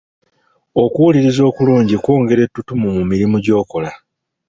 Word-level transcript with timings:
Okuwuliriza 0.83 1.41
okulungi 1.49 1.93
kyongera 2.03 2.41
ettutumu 2.47 2.87
mu 2.95 3.03
mirimu 3.11 3.37
gy'okola. 3.45 3.91